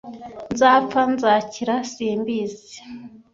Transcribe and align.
Nzapfa 0.53 1.01
nzakira 1.13 1.75
simbizi. 1.91 2.77